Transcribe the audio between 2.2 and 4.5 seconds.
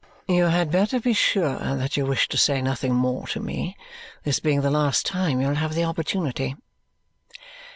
to say nothing more to me, this